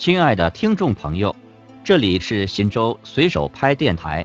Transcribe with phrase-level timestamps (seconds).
[0.00, 1.36] 亲爱的听众朋友，
[1.84, 4.24] 这里是新州随手拍电台，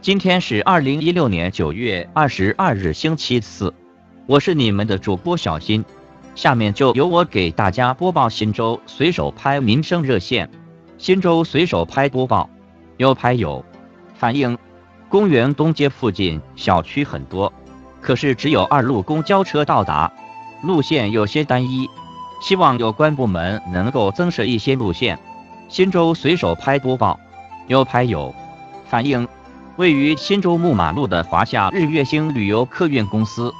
[0.00, 3.74] 今天是二零一六年九月二十二日星期四，
[4.26, 5.84] 我是你们的主播小新，
[6.36, 10.48] 下面就由我给大家播报新州随手拍民生热线。
[10.96, 12.48] 新州随手拍播报，
[12.96, 13.64] 有拍友
[14.14, 14.56] 反映，
[15.08, 17.52] 公园东街附近小区很多，
[18.00, 20.12] 可是只有二路公交车到达，
[20.62, 21.90] 路线有些单一。
[22.40, 25.18] 希望有关部门能够增设一些路线。
[25.68, 27.18] 新州随手拍播报，
[27.66, 28.34] 有拍友
[28.88, 29.26] 反映，
[29.76, 33.52] 位于新州木马路的华夏日月星旅游客运公司，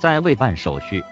[0.00, 1.02] 在未办手续，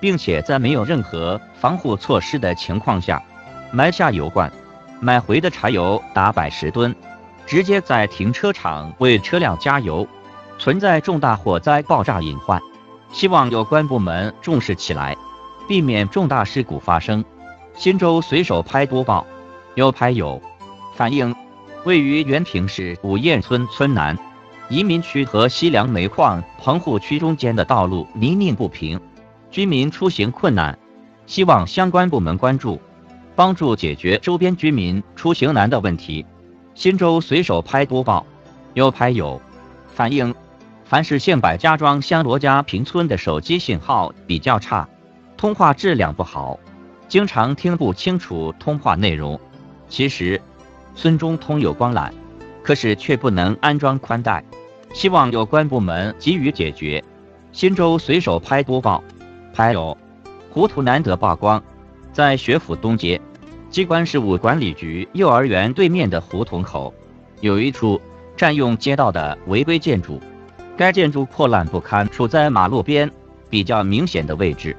[0.00, 3.22] 并且在没有任何防护措施的情况下，
[3.70, 4.50] 埋下油罐，
[4.98, 6.94] 买回的柴油达百十吨，
[7.46, 10.04] 直接在停车场为车辆加油，
[10.58, 12.60] 存在重大火灾爆炸隐患。
[13.12, 15.16] 希望有关部门重视起来。
[15.68, 17.24] 避免重大事故发生。
[17.74, 19.26] 新州随手拍播报，
[19.74, 20.40] 有拍友
[20.94, 21.34] 反映，
[21.84, 24.18] 位于原平市五堰村村南
[24.68, 29.00] 移民区和西凉煤矿棚户区中间的道路泥泞不平，
[29.50, 30.78] 居民出行困难，
[31.26, 32.80] 希望相关部门关注，
[33.34, 36.24] 帮助解决周边居民出行难的问题。
[36.74, 38.26] 新州随手拍播报，
[38.74, 39.40] 有拍友
[39.94, 40.34] 反映，
[40.84, 44.88] 凡是县百家庄乡罗家坪村的手机信号比较差。
[45.42, 46.56] 通话质量不好，
[47.08, 49.40] 经常听不清楚通话内容。
[49.88, 50.40] 其实，
[50.94, 52.12] 村中通有光缆，
[52.62, 54.44] 可是却不能安装宽带，
[54.94, 57.02] 希望有关部门给予解决。
[57.50, 59.02] 新州随手拍播报，
[59.52, 59.98] 拍有
[60.48, 61.60] 糊涂难得曝光，
[62.12, 63.20] 在学府东街
[63.68, 66.94] 机关事务管理局幼儿园对面的胡同口，
[67.40, 68.00] 有一处
[68.36, 70.20] 占用街道的违规建筑，
[70.76, 73.10] 该建筑破烂不堪，处在马路边
[73.50, 74.76] 比较明显的位置。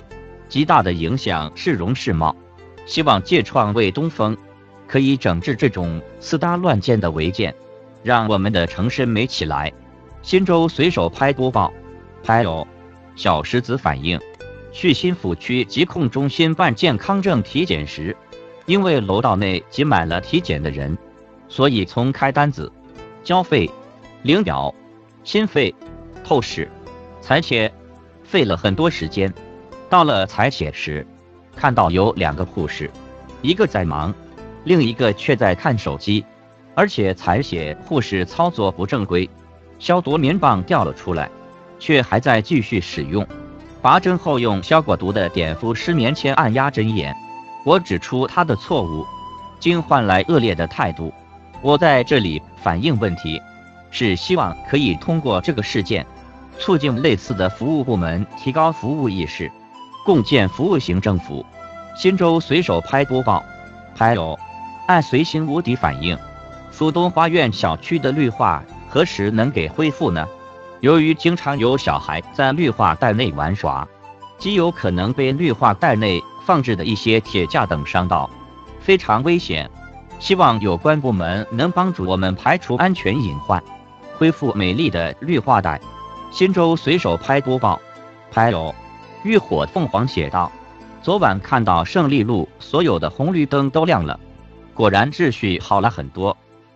[0.54, 2.36] 极大的影响市容市貌，
[2.86, 4.38] 希望借创为东风，
[4.88, 7.56] 可以整治这种私搭乱建的违建，
[8.04, 9.74] 让我们的城市美起来。
[10.22, 11.74] 新州随手拍播报，
[12.24, 12.68] 拍有
[13.16, 14.20] 小石子反映，
[14.72, 18.16] 去新府区疾控中心办健康证体检时，
[18.68, 20.96] 因为楼道内挤满了体检的人，
[21.50, 22.72] 所以从开单子、
[23.24, 23.68] 交费、
[24.22, 24.72] 领表、
[25.24, 25.74] 心肺、
[26.24, 26.70] 透视、
[27.22, 27.74] 裁切，
[28.24, 29.34] 费了很多时间。
[29.94, 31.06] 到了采血时，
[31.56, 32.90] 看到有两个护士，
[33.44, 34.12] 一个在忙，
[34.64, 36.26] 另一个却在看手机，
[36.74, 39.30] 而且采血护士操作不正规，
[39.78, 41.30] 消毒棉棒掉了出来，
[41.78, 43.24] 却还在继续使用。
[43.84, 47.16] 拔针后用消过毒的碘伏湿棉签按压针眼，
[47.64, 49.06] 我指出他的错误，
[49.60, 51.14] 竟换来恶劣的态度。
[51.62, 53.40] 我在这里反映问题，
[53.92, 56.04] 是希望可以通过这个事件，
[56.58, 59.52] 促进类似的服务部门提高服务意识。
[60.04, 61.46] 共建服务型政府。
[61.96, 63.44] 新州随手拍播报，
[63.96, 64.38] 拍有
[64.88, 66.18] 按随心无敌反映，
[66.72, 70.28] 苏东花苑小区的绿化何时能给恢复呢？
[70.82, 73.88] 由于经常有小孩在绿化带内玩耍，
[74.38, 78.30] 极有可能被绿化带内放置的一些铁架等伤到，
[78.80, 79.70] 非常危险。
[80.20, 83.62] 希望有关部门能帮助我们排除安全隐患，
[84.18, 85.80] 恢复美丽的绿化带。
[86.32, 87.80] 新州随手拍播报，
[88.32, 88.74] 拍有。
[89.24, 90.52] 浴火凤凰写道
[91.02, 94.20] ：“昨晚看到胜利路所有的红绿灯都亮了，
[94.74, 96.36] 果然秩序好了很多。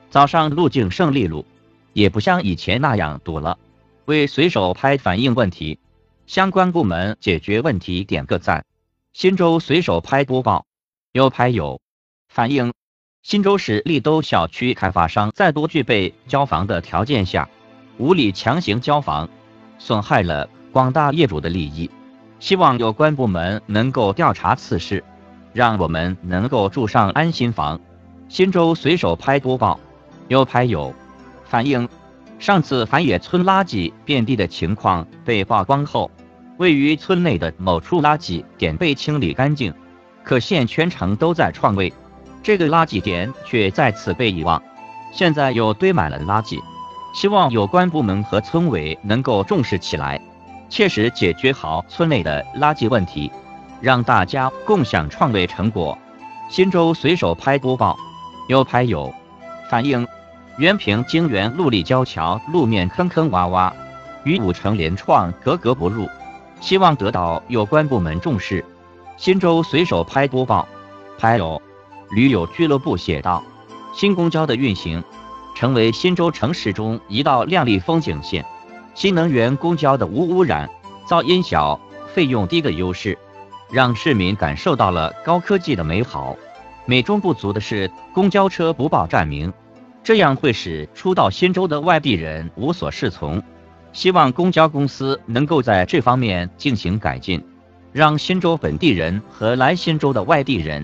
[0.09, 1.46] 早上路径胜利路
[1.91, 3.57] 也不像以前那样堵了。
[4.06, 5.80] 为随手拍反映问题，
[6.25, 8.66] 相关部门解决问题点个赞。”
[9.12, 10.66] 新州随手拍播报，
[11.12, 11.81] 有拍友
[12.30, 12.72] 反映，
[13.24, 17.50] 新州市立都小区开发商在不具备交房的条件下，
[17.97, 19.28] 无理强行交房，
[19.80, 21.90] 损害了广大业主的利益。
[22.40, 25.03] 希望有关部门能够调查此事，
[25.53, 27.80] 让我们能够住上安心房。
[28.30, 29.80] 新州随手拍播报，
[30.28, 30.94] 有拍友
[31.46, 31.88] 反映，
[32.40, 36.12] 上次繁野村垃圾遍地的情况被曝光后，
[36.58, 39.74] 位于村内的某处垃圾点被清理干净，
[40.24, 41.92] 可现全程都在创卫，
[42.44, 44.62] 这个垃圾点却再次被遗忘，
[45.12, 46.60] 现在又堆满了垃圾。
[47.13, 50.22] 希望有关部门和村委能够重视起来。
[50.69, 53.31] 切实解决好村内的垃圾问题，
[53.81, 55.98] 让大家共享创卫成果。
[56.50, 57.98] 新州随手拍播报，
[58.48, 59.14] 有拍友
[59.69, 60.08] 反映，
[60.58, 63.72] 原平京园路立交桥路面坑坑洼洼，
[64.24, 66.08] 与五城联创格格不入，
[66.62, 68.63] 希望得到有关部门重视。
[69.18, 70.68] 新州随手拍播报，
[71.18, 71.62] 拍友
[72.12, 73.44] 驴友俱乐部写道：
[73.94, 75.04] 新公交的运行，
[75.56, 78.46] 成为新州城市中一道亮丽风景线。
[78.98, 80.68] 新能源公交的无污染、
[81.08, 81.80] 噪音小、
[82.16, 83.16] 费用低的优势，
[83.70, 86.36] 让市民感受到了高科技的美好。
[86.88, 89.54] 美中不足的是，公交车不报站名，
[90.04, 93.40] 这样会使初到新州的外地人无所适从。
[93.94, 97.46] 希望公交公司能够在这方面进行改进，
[97.94, 100.84] 让新州本地人和来新州的外地人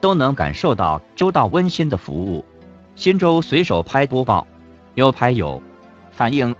[0.00, 2.44] 都能感受到周到温馨的服务。
[2.96, 4.44] 新州随手拍播报，
[4.96, 5.62] 有拍友
[6.10, 6.56] 反映，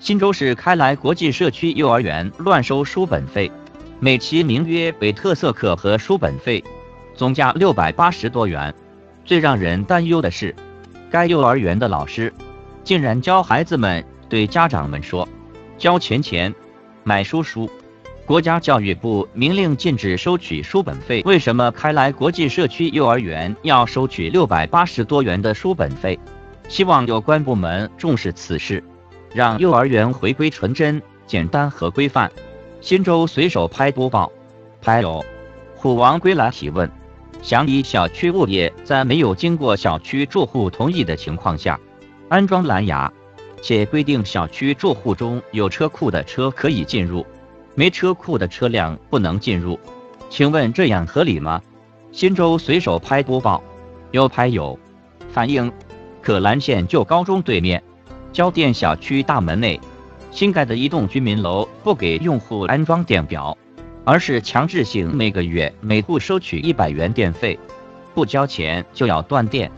[0.00, 3.50] 新州市开来国际社区幼儿园乱收书本费，
[3.98, 6.62] 美其名曰“为特色课和书本费”，
[7.16, 8.72] 总价六百八十多元。
[9.24, 10.54] 最让人担忧的是，
[11.10, 12.32] 该幼儿园的老师
[12.84, 15.28] 竟然教孩子们对家长们说。
[15.76, 16.54] 交钱钱，
[17.02, 17.68] 买书书。
[18.24, 26.18] 国家教育部明令禁止收取书本费，为什么开来国际社区幼儿园要收取六百八十多元的书本费？
[26.68, 28.84] 希望有关部门重视此事，
[29.34, 32.30] 让幼儿园回归纯真、简单和规范。
[32.80, 34.30] 新州随手拍播报，
[34.80, 35.24] 拍有
[35.76, 36.90] 虎王归来提问：
[37.42, 41.78] 想以小区物业在没有经过小区住户同意的情况下
[42.28, 43.12] 安装蓝牙？
[43.60, 47.26] 且规定小区住户中有车库的车可以进入，
[47.74, 49.78] 没车库的车辆不能进入。
[50.30, 51.60] 请问这样合理吗？
[52.12, 53.60] 新州随手拍播报，
[54.12, 54.78] 有拍友
[55.32, 55.72] 反映，
[56.22, 57.82] 可兰县旧高中对面
[58.32, 59.80] 交电小区大门内
[60.30, 63.56] 新盖的一栋居民楼不给用户安装电表，
[64.04, 67.58] 而是强制性每个月每户收取一百元电费，
[68.14, 69.70] 不交钱就要断电。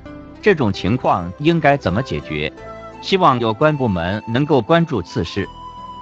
[0.43, 2.53] 这种情况应该怎么解决？
[3.01, 5.47] 希望有关部门能够关注此事。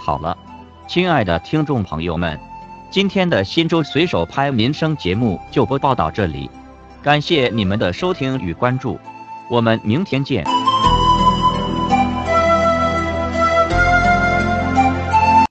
[0.00, 0.36] 好了，
[0.88, 2.38] 亲爱的听众朋友们，
[2.90, 6.50] 今天的新州随手拍民生节目就播报到这里，
[7.02, 8.98] 感谢你们的收听与关注，
[9.50, 10.57] 我们明天见。